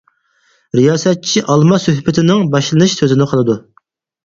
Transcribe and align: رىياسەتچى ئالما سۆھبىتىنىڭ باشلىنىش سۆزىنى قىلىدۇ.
رىياسەتچى 0.79 1.43
ئالما 1.43 1.79
سۆھبىتىنىڭ 1.85 2.43
باشلىنىش 2.57 2.99
سۆزىنى 3.03 3.31
قىلىدۇ. 3.35 3.61